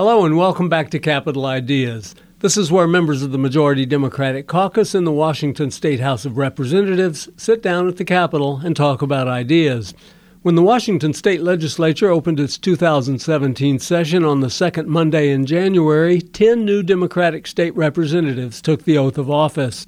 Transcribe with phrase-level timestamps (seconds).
[0.00, 2.14] Hello and welcome back to Capitol Ideas.
[2.38, 6.38] This is where members of the majority Democratic caucus in the Washington State House of
[6.38, 9.92] Representatives sit down at the Capitol and talk about ideas.
[10.40, 16.22] When the Washington State Legislature opened its 2017 session on the second Monday in January,
[16.22, 19.84] 10 new Democratic state representatives took the oath of office.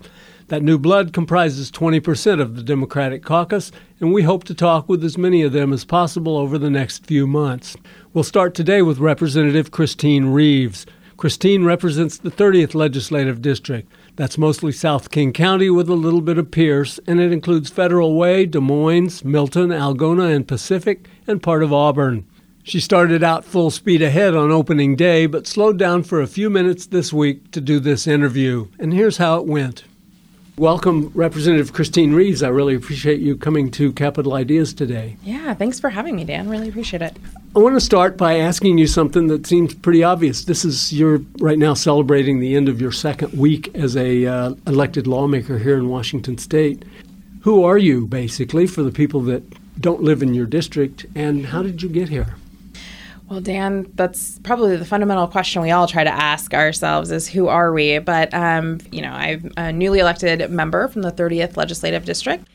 [0.53, 5.03] That new blood comprises 20% of the Democratic caucus, and we hope to talk with
[5.03, 7.75] as many of them as possible over the next few months.
[8.12, 10.85] We'll start today with Representative Kristine Reeves.
[11.17, 13.90] Kristine represents the 30th Legislative District.
[14.17, 18.14] That's mostly South King County with a little bit of Pierce, and it includes Federal
[18.14, 22.26] Way, Des Moines, Milton, Algona, and Pacific, and part of Auburn.
[22.62, 26.50] She started out full speed ahead on opening day, but slowed down for a few
[26.50, 28.68] minutes this week to do this interview.
[28.79, 29.84] And here's how it went.
[30.62, 32.41] Welcome, Representative Kristine Reeves.
[32.41, 35.16] I really appreciate you coming to Capitol Ideas today.
[35.25, 36.48] Yeah, thanks for having me, Dan.
[36.48, 37.16] Really appreciate it.
[37.56, 40.44] I want to start by asking you something that seems pretty obvious.
[40.44, 44.55] This is you're right now celebrating the end of your second week as a uh,
[44.69, 46.84] elected lawmaker here in Washington State.
[47.41, 49.42] Who are you, basically, for the people that
[49.81, 52.37] don't live in your district, and how did you get here?
[53.33, 57.48] Well, Dan, that's probably the fundamental question we all try to ask ourselves is who
[57.48, 57.98] are we?
[57.98, 62.47] But, um, you know, I'm a newly elected member from the 30th Legislative District.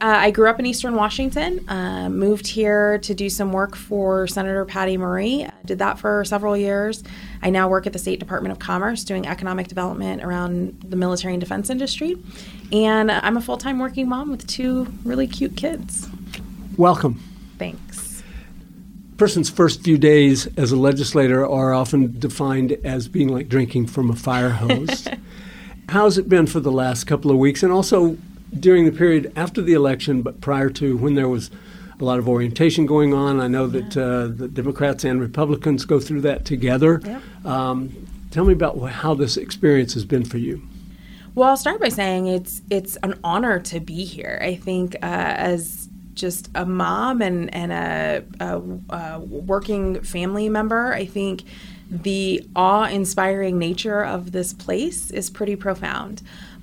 [0.00, 4.26] Uh, I grew up in Eastern Washington, uh, moved here to do some work for
[4.26, 5.50] Senator Patty Murray.
[5.66, 7.04] Did that for several years.
[7.42, 11.34] I now work at the State Department of Commerce doing economic development around the military
[11.34, 12.16] and defense industry.
[12.72, 16.08] And I'm a full time working mom with two really cute kids.
[16.78, 17.20] Welcome.
[17.58, 18.11] Thanks
[19.22, 24.10] person's first few days as a legislator are often defined as being like drinking from
[24.10, 25.06] a fire hose.
[25.90, 28.16] How's it been for the last couple of weeks, and also
[28.58, 31.52] during the period after the election, but prior to when there was
[32.00, 33.38] a lot of orientation going on?
[33.38, 37.00] I know that uh, the Democrats and Republicans go through that together.
[37.04, 37.46] Yep.
[37.46, 40.60] Um, tell me about how this experience has been for you.
[41.36, 44.40] Well, I'll start by saying it's it's an honor to be here.
[44.42, 48.62] I think uh, as just a mom and and a, a,
[48.94, 51.44] a working family member, I think
[51.90, 56.22] the awe-inspiring nature of this place is pretty profound.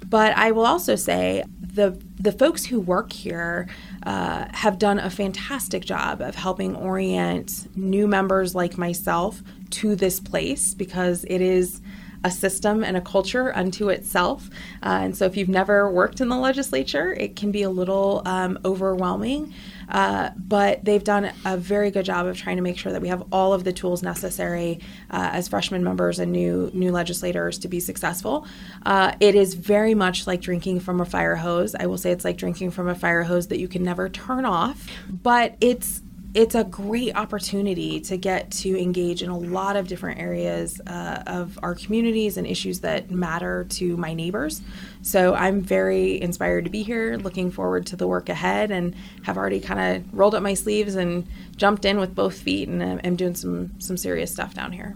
[0.09, 3.68] But I will also say the the folks who work here
[4.04, 10.20] uh, have done a fantastic job of helping orient new members like myself to this
[10.20, 11.82] place because it is
[12.24, 14.50] a system and a culture unto itself.
[14.84, 18.22] Uh, and so, if you've never worked in the legislature, it can be a little
[18.25, 19.53] um, overwhelming.
[19.90, 23.08] Uh, but they've done a very good job of trying to make sure that we
[23.08, 24.79] have all of the tools necessary
[25.09, 28.46] uh, as freshman members and new new legislators to be successful.
[28.85, 31.75] Uh, it is very much like drinking from a fire hose.
[31.75, 34.46] I will say it's like drinking from a fire hose that you can never turn
[34.46, 36.02] off, but it's
[36.34, 41.23] it's a great opportunity to get to engage in a lot of different areas uh,
[41.25, 44.62] of our communities and issues that matter to my neighbors.
[45.01, 49.38] So I'm very inspired to be here, looking forward to the work ahead, and have
[49.38, 53.16] already kind of rolled up my sleeves and jumped in with both feet, and I'm
[53.16, 54.96] doing some some serious stuff down here.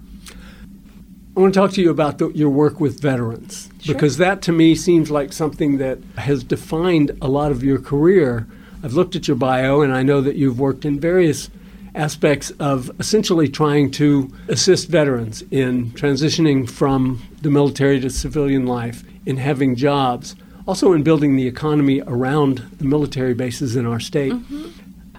[1.35, 3.95] I want to talk to you about the, your work with veterans sure.
[3.95, 8.47] because that to me seems like something that has defined a lot of your career
[8.83, 11.49] I've looked at your bio, and I know that you've worked in various
[11.95, 19.03] aspects of essentially trying to assist veterans in transitioning from the military to civilian life,
[19.25, 20.35] in having jobs,
[20.67, 24.33] also in building the economy around the military bases in our state.
[24.33, 24.67] Mm-hmm.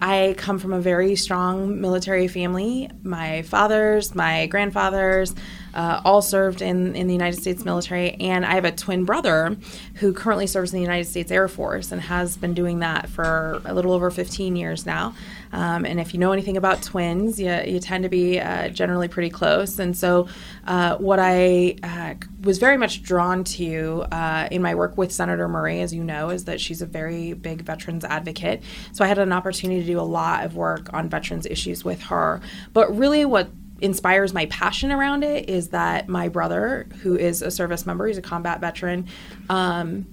[0.02, 2.90] I come from a very strong military family.
[3.02, 5.34] My fathers, my grandfathers,
[5.74, 8.12] uh, all served in, in the United States military.
[8.14, 9.56] And I have a twin brother
[9.96, 13.60] who currently serves in the United States Air Force and has been doing that for
[13.64, 15.14] a little over 15 years now.
[15.52, 19.06] Um, and if you know anything about twins, you, you tend to be uh, generally
[19.06, 19.78] pretty close.
[19.78, 20.28] And so,
[20.66, 25.46] uh, what I uh, was very much drawn to uh, in my work with Senator
[25.46, 28.64] Murray, as you know, is that she's a very big veterans advocate.
[28.92, 32.02] So, I had an opportunity to do a lot of work on veterans issues with
[32.02, 32.40] her.
[32.72, 33.48] But really, what
[33.84, 38.16] inspires my passion around it is that my brother, who is a service member, he's
[38.16, 39.06] a combat veteran,
[39.50, 40.06] um,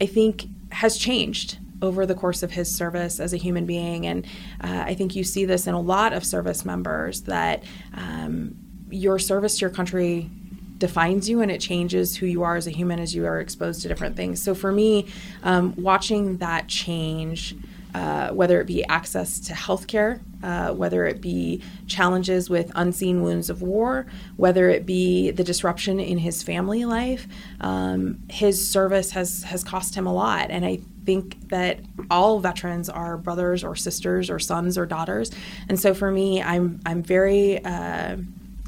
[0.00, 4.06] I think has changed over the course of his service as a human being.
[4.06, 4.24] And
[4.62, 7.62] uh, I think you see this in a lot of service members that
[7.94, 8.56] um,
[8.90, 10.30] your service to your country
[10.78, 13.82] defines you and it changes who you are as a human as you are exposed
[13.82, 14.42] to different things.
[14.42, 15.06] So for me,
[15.42, 17.54] um, watching that change
[17.94, 23.50] uh, whether it be access to healthcare, uh, whether it be challenges with unseen wounds
[23.50, 24.06] of war,
[24.36, 27.26] whether it be the disruption in his family life.
[27.60, 31.80] Um, his service has has cost him a lot, and I think that
[32.10, 35.30] all veterans are brothers or sisters or sons or daughters,
[35.68, 38.16] and so for me, I'm I'm very uh,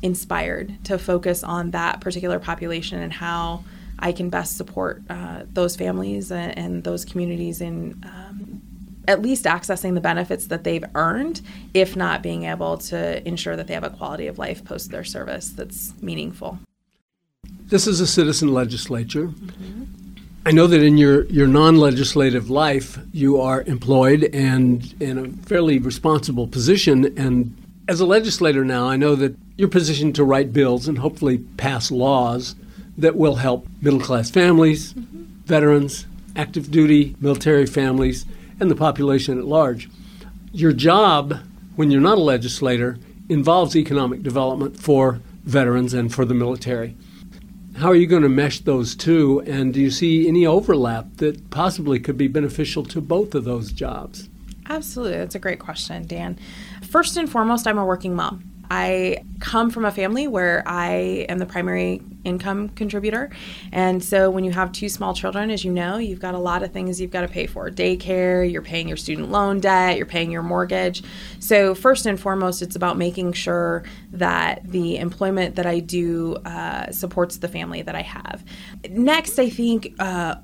[0.02, 3.64] inspired to focus on that particular population and how
[4.00, 8.49] I can best support uh, those families and, and, those communities in um,
[9.10, 11.40] at least accessing the benefits that they've earned,
[11.74, 15.02] if not being able to ensure that they have a quality of life post their
[15.02, 16.60] service that's meaningful.
[17.66, 19.26] This is a citizen legislature.
[19.26, 19.84] Mm-hmm.
[20.46, 25.28] I know that in your, your non legislative life, you are employed and in a
[25.46, 27.06] fairly responsible position.
[27.18, 27.56] And
[27.88, 31.90] as a legislator now, I know that you're positioned to write bills and hopefully pass
[31.90, 32.54] laws
[32.96, 35.24] that will help middle class families, mm-hmm.
[35.46, 38.24] veterans, active duty military families,
[38.60, 39.88] and the population at large.
[40.52, 41.34] Your job,
[41.76, 42.98] when you're not a legislator,
[43.28, 46.96] involves economic development for veterans and for the military.
[47.76, 49.42] How are you going to mesh those two?
[49.46, 53.72] And do you see any overlap that possibly could be beneficial to both of those
[53.72, 54.28] jobs?
[54.68, 55.18] Absolutely.
[55.18, 56.38] That's a great question, Dan.
[56.82, 58.44] First and foremost, I'm a working mom.
[58.70, 63.30] I come from a family where I am the primary income contributor.
[63.72, 66.62] And so when you have two small children, as you know, you've got a lot
[66.62, 70.06] of things you've got to pay for daycare, you're paying your student loan debt, you're
[70.06, 71.02] paying your mortgage.
[71.38, 76.90] So, first and foremost, it's about making sure that the employment that I do uh,
[76.90, 78.44] supports the family that I have.
[78.88, 79.94] Next, I think.
[79.98, 80.36] Uh,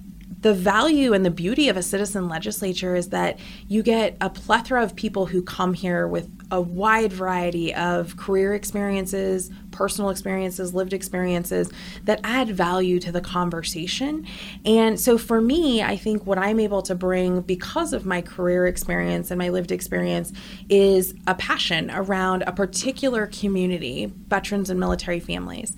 [0.46, 4.81] the value and the beauty of a citizen legislature is that you get a plethora
[4.81, 10.93] of people who come here with a wide variety of career experiences, personal experiences, lived
[10.93, 11.69] experiences
[12.04, 14.25] that add value to the conversation.
[14.64, 18.69] And so for me, I think what I'm able to bring because of my career
[18.69, 20.32] experience and my lived experience
[20.69, 25.76] is a passion around a particular community, veterans and military families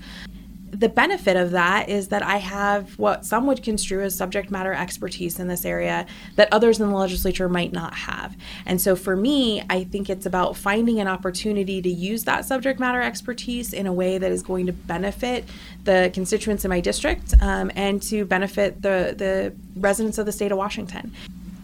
[0.71, 4.73] the benefit of that is that I have what some would construe as subject matter
[4.73, 6.07] expertise in this area
[6.37, 8.37] that others in the legislature might not have.
[8.67, 12.79] And so for me, I think it's about finding an opportunity to use that subject
[12.79, 15.45] matter expertise in a way that is going to benefit
[15.85, 20.53] the constituents in my district um, and to benefit the, the residents of the state
[20.53, 21.13] of Washington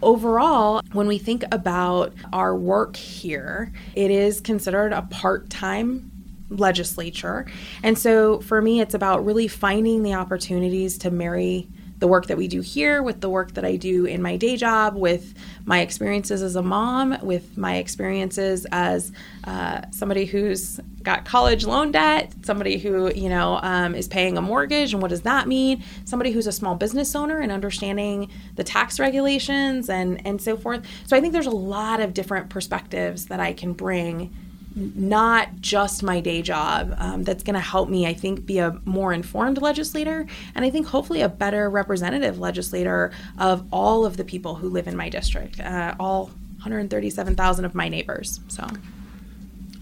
[0.01, 6.11] overall, when we think about our work here, it is considered a part time
[6.49, 7.45] legislature.
[7.83, 11.67] And so for me, it's about really finding the opportunities to marry
[11.99, 14.57] the work that we do here with the work that I do in my day
[14.57, 15.33] job, with
[15.63, 19.11] my experiences as a mom, with my experiences as
[19.45, 24.41] uh, somebody who's got college loan debt, somebody who you know um, is paying a
[24.41, 25.83] mortgage, and what does that mean?
[26.03, 30.85] Somebody who's a small business owner and understanding the tax regulations and and so forth.
[31.05, 34.35] So I think there's a lot of different perspectives that I can bring
[34.75, 38.79] not just my day job um, that's going to help me, I think, be a
[38.85, 44.23] more informed legislator and I think hopefully a better representative legislator of all of the
[44.23, 46.25] people who live in my district, uh, all
[46.55, 48.39] 137,000 of my neighbors.
[48.47, 48.67] So,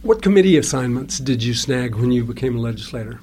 [0.02, 3.22] what committee assignments did you snag when you became a legislator?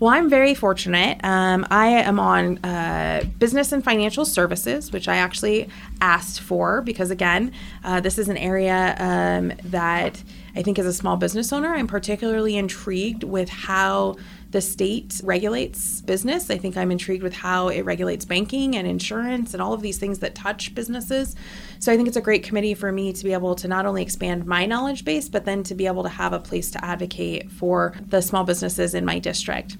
[0.00, 1.18] Well, I'm very fortunate.
[1.24, 5.68] Um, I am on uh, business and financial services, which I actually
[6.00, 7.52] asked for because, again,
[7.82, 10.22] uh, this is an area um, that
[10.58, 14.16] I think as a small business owner, I'm particularly intrigued with how
[14.50, 16.50] the state regulates business.
[16.50, 19.98] I think I'm intrigued with how it regulates banking and insurance and all of these
[19.98, 21.36] things that touch businesses.
[21.78, 24.02] So I think it's a great committee for me to be able to not only
[24.02, 27.52] expand my knowledge base, but then to be able to have a place to advocate
[27.52, 29.76] for the small businesses in my district.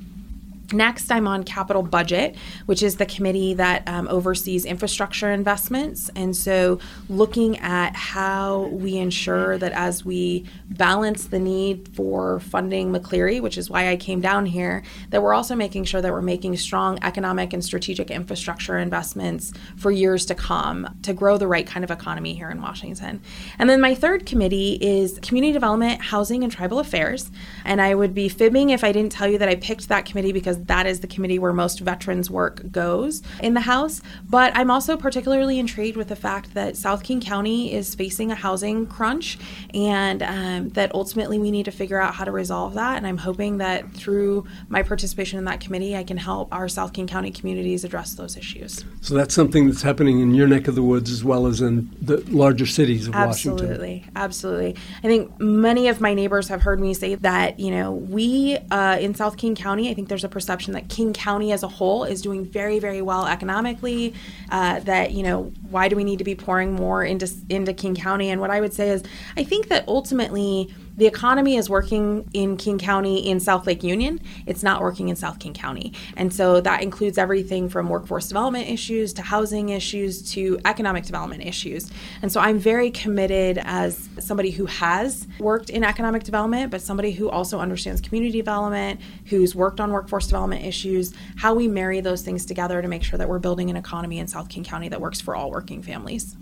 [0.72, 6.10] Next, I'm on capital budget, which is the committee that um, oversees infrastructure investments.
[6.14, 6.78] And so,
[7.08, 13.56] looking at how we ensure that as we balance the need for funding McCleary, which
[13.56, 16.98] is why I came down here, that we're also making sure that we're making strong
[17.02, 21.90] economic and strategic infrastructure investments for years to come to grow the right kind of
[21.90, 23.22] economy here in Washington.
[23.58, 27.30] And then, my third committee is community development, housing, and tribal affairs.
[27.64, 30.32] And I would be fibbing if I didn't tell you that I picked that committee
[30.32, 34.00] because because that is the committee where most veterans work goes in the House.
[34.28, 38.34] But I'm also particularly intrigued with the fact that South King County is facing a
[38.34, 39.38] housing crunch
[39.74, 42.96] and um, that ultimately we need to figure out how to resolve that.
[42.96, 46.92] And I'm hoping that through my participation in that committee, I can help our South
[46.92, 48.84] King County communities address those issues.
[49.00, 51.90] So that's something that's happening in your neck of the woods as well as in
[52.00, 54.14] the larger cities of absolutely, Washington.
[54.16, 54.68] Absolutely.
[54.68, 54.76] Absolutely.
[54.98, 58.98] I think many of my neighbors have heard me say that, you know, we uh,
[59.00, 61.68] in South King County, I think there's a perception perception that King County as a
[61.68, 64.14] whole is doing very, very well economically.
[64.50, 67.94] Uh, that you know, why do we need to be pouring more into into King
[67.94, 68.30] County?
[68.30, 69.02] And what I would say is,
[69.36, 74.20] I think that ultimately the economy is working in King County in South Lake Union.
[74.46, 75.92] It's not working in South King County.
[76.16, 81.44] And so that includes everything from workforce development issues to housing issues to economic development
[81.44, 81.88] issues.
[82.20, 87.12] And so I'm very committed as somebody who has worked in economic development, but somebody
[87.12, 92.22] who also understands community development, who's worked on workforce development issues, how we marry those
[92.22, 95.00] things together to make sure that we're building an economy in South King County that
[95.00, 96.36] works for all working families.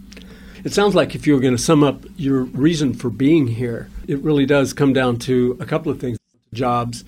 [0.65, 3.91] It sounds like if you were going to sum up your reason for being here,
[4.09, 6.19] it really does come down to a couple of things
[6.53, 7.05] jobs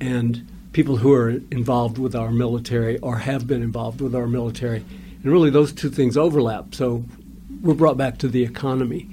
[0.00, 4.84] and people who are involved with our military or have been involved with our military.
[5.22, 6.74] And really, those two things overlap.
[6.74, 7.04] So
[7.62, 9.08] we're brought back to the economy.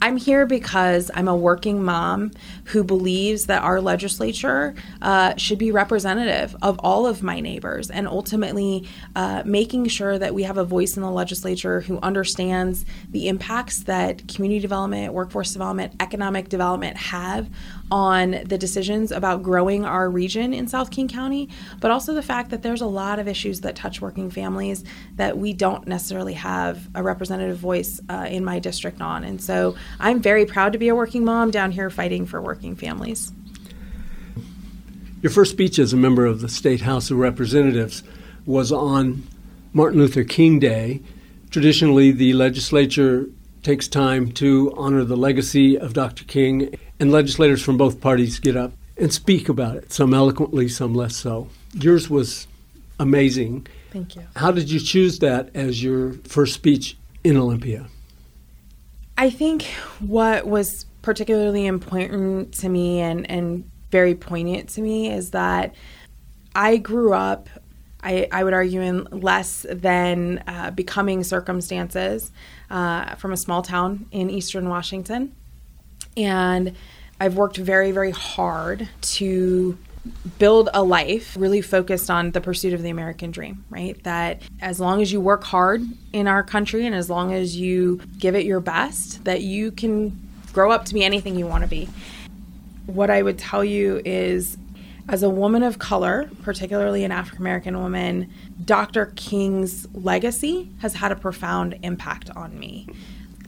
[0.00, 2.32] I'm here because I'm a working mom
[2.64, 8.06] who believes that our legislature uh, should be representative of all of my neighbors and
[8.06, 8.86] ultimately
[9.16, 13.84] uh, making sure that we have a voice in the legislature who understands the impacts
[13.84, 17.48] that community development, workforce development, economic development have
[17.90, 21.48] on the decisions about growing our region in South King County,
[21.80, 24.84] but also the fact that there's a lot of issues that touch working families
[25.16, 29.24] that we don't necessarily have a representative voice uh, in my district on.
[29.24, 32.76] And so I'm very proud to be a working mom down here fighting for working
[32.76, 33.32] families.
[35.22, 38.02] Your first speech as a member of the State House of Representatives
[38.44, 39.22] was on
[39.72, 41.00] Martin Luther King Day.
[41.50, 43.26] Traditionally, the legislature
[43.62, 46.24] takes time to honor the legacy of Dr.
[46.24, 50.94] King, and legislators from both parties get up and speak about it, some eloquently, some
[50.94, 51.48] less so.
[51.72, 52.46] Yours was
[53.00, 53.66] amazing.
[53.90, 54.22] Thank you.
[54.36, 57.86] How did you choose that as your first speech in Olympia?
[59.16, 59.64] I think
[60.00, 65.74] what was particularly important to me and, and very poignant to me is that
[66.54, 67.48] I grew up,
[68.02, 72.32] I, I would argue, in less than uh, becoming circumstances
[72.70, 75.34] uh, from a small town in eastern Washington.
[76.16, 76.74] And
[77.20, 79.78] I've worked very, very hard to
[80.38, 84.02] build a life really focused on the pursuit of the American dream, right?
[84.04, 85.82] That as long as you work hard
[86.12, 90.18] in our country and as long as you give it your best, that you can
[90.52, 91.88] grow up to be anything you want to be.
[92.86, 94.58] What I would tell you is
[95.08, 98.30] as a woman of color, particularly an African American woman,
[98.64, 99.12] Dr.
[99.16, 102.88] King's legacy has had a profound impact on me.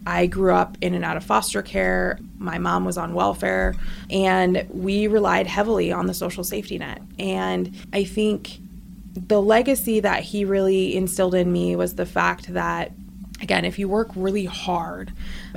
[0.06, 2.18] I grew up in and out of foster care.
[2.38, 3.74] My mom was on welfare,
[4.08, 7.02] and we relied heavily on the social safety net.
[7.18, 8.58] And I think
[9.14, 12.92] the legacy that he really instilled in me was the fact that,
[13.42, 15.12] again, if you work really hard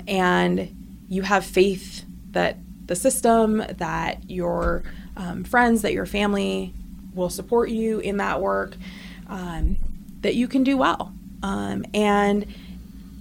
[0.08, 0.76] and
[1.08, 4.82] you have faith that the system, that your
[5.16, 6.74] um, friends, that your family
[7.14, 8.76] will support you in that work,
[9.28, 9.78] um,
[10.22, 11.14] that you can do well.
[11.44, 12.46] Um, and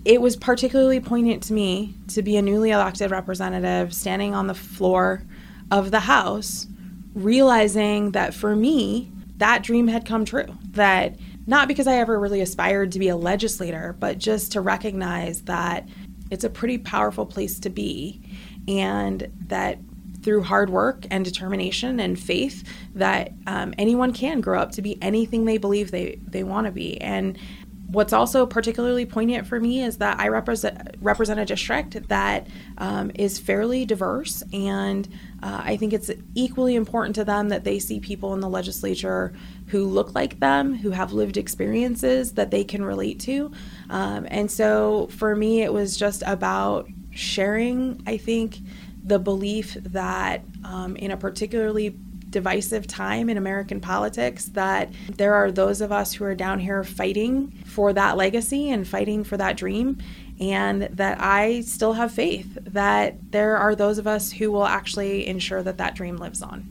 [0.08, 4.54] it was particularly poignant to me to be a newly elected representative standing on the
[4.54, 5.22] floor
[5.70, 6.66] of the House,
[7.12, 10.46] realizing that for me, that dream had come true.
[10.70, 15.42] That not because I ever really aspired to be a legislator, but just to recognize
[15.42, 15.86] that
[16.30, 18.22] it's a pretty powerful place to be
[18.66, 19.78] and that
[20.22, 25.00] through hard work and determination and faith that um, anyone can grow up to be
[25.02, 27.38] anything they believe they, they want to be and
[27.88, 33.10] what's also particularly poignant for me is that I represent represent a district that um,
[33.14, 35.08] is fairly diverse, and
[35.42, 39.32] uh, I think it's equally important to them that they see people in the legislature
[39.68, 43.50] who look like them, who have lived experiences that they can relate to,
[43.88, 48.02] um, and so for me, it was just about sharing.
[48.06, 48.58] I think
[49.02, 51.96] the belief that um, in a particularly
[52.30, 56.84] divisive time in American politics that there are those of us who are down here
[56.84, 59.98] fighting for that legacy and fighting for that dream.
[60.40, 65.26] And that I still have faith that there are those of us who will actually
[65.26, 66.70] ensure that that dream lives on.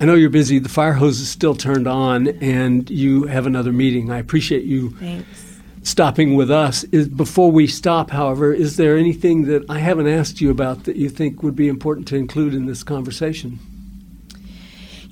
[0.00, 0.58] I know you're busy.
[0.58, 4.10] The fire hose is still turned on, and you have another meeting.
[4.10, 5.60] I appreciate you Thanks.
[5.82, 6.82] stopping with us.
[6.84, 10.96] Is, before we stop, however, is there anything that I haven't asked you about that
[10.96, 13.60] you think would be important to include in this conversation?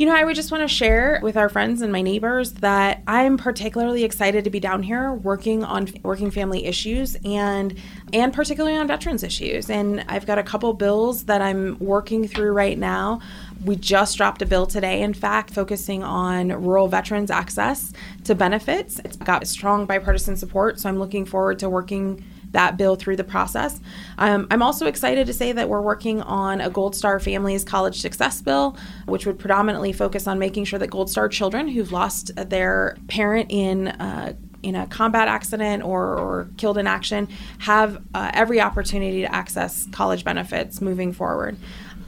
[0.01, 3.03] You know, I would just want to share with our friends and my neighbors that
[3.07, 7.79] I'm particularly excited to be down here working on working family issues and
[8.11, 9.69] and particularly on veterans issues.
[9.69, 13.21] And I've got a couple bills that I'm working through right now.
[13.63, 17.93] We just dropped a bill today, in fact, focusing on rural veterans access
[18.25, 19.01] to benefits.
[19.01, 23.25] It's got strong bipartisan support, so I'm looking forward to working that bill through the
[23.25, 23.81] process.
[24.19, 28.01] Um, I'm also excited to say that we're working on a Gold Star Families College
[28.01, 28.77] Success Bill,
[29.07, 33.51] which would predominantly focus on making sure that Gold Star children who've lost their parent
[33.51, 39.23] in uh, in a combat accident or, or killed in action have uh, every opportunity
[39.23, 41.57] to access college benefits moving forward.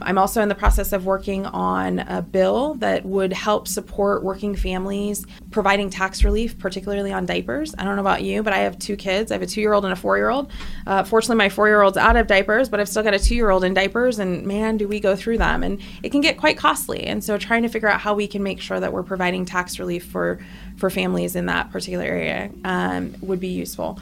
[0.01, 4.55] I'm also in the process of working on a bill that would help support working
[4.55, 7.73] families providing tax relief, particularly on diapers.
[7.77, 9.31] I don't know about you, but I have two kids.
[9.31, 10.51] I have a two year old and a four year old.
[10.85, 13.35] Uh, fortunately, my four year old's out of diapers, but I've still got a two
[13.35, 15.63] year old in diapers, and man, do we go through them.
[15.63, 17.03] And it can get quite costly.
[17.03, 19.79] And so, trying to figure out how we can make sure that we're providing tax
[19.79, 20.39] relief for,
[20.77, 23.99] for families in that particular area um, would be useful.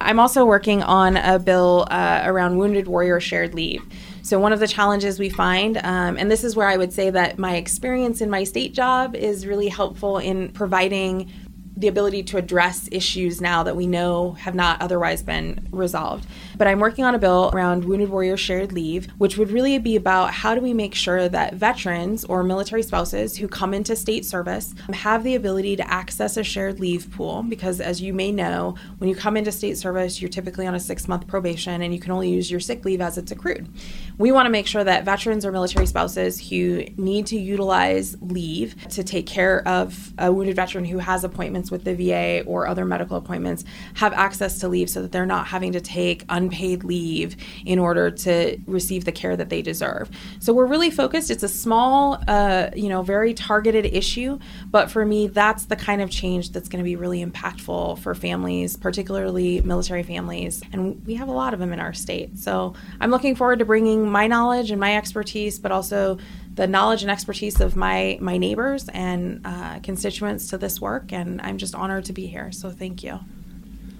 [0.00, 3.82] I'm also working on a bill uh, around wounded warrior shared leave.
[4.22, 7.10] So, one of the challenges we find, um, and this is where I would say
[7.10, 11.30] that my experience in my state job is really helpful in providing
[11.76, 16.26] the ability to address issues now that we know have not otherwise been resolved.
[16.56, 19.96] But I'm working on a bill around Wounded Warrior Shared Leave, which would really be
[19.96, 24.24] about how do we make sure that veterans or military spouses who come into state
[24.24, 27.42] service have the ability to access a shared leave pool.
[27.42, 30.80] Because as you may know, when you come into state service, you're typically on a
[30.80, 33.68] six month probation and you can only use your sick leave as it's accrued.
[34.16, 38.76] We want to make sure that veterans or military spouses who need to utilize leave
[38.90, 41.24] to take care of a wounded veteran who has
[41.64, 45.26] appointments with the VA or other medical appointments have access to leave so that they're
[45.26, 50.10] not having to take unpaid leave in order to receive the care that they deserve.
[50.40, 51.30] So we're really focused.
[51.30, 54.38] It's a small, uh, you know, very targeted issue,
[54.70, 58.14] but for me, that's the kind of change that's going to be really impactful for
[58.14, 62.38] families, particularly military families, and we have a lot of them in our state.
[62.38, 66.18] So I'm looking forward to bringing my knowledge and my expertise, but also
[66.54, 71.40] the knowledge and expertise of my my neighbors and uh, constituents to this work, and
[71.42, 72.52] I'm just honored to be here.
[72.52, 73.20] So thank you.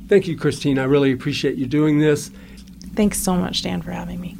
[0.08, 0.78] Thank you, Kristine.
[0.78, 2.30] I really appreciate you doing this.
[2.94, 4.37] Thanks so much, Dan, for having me.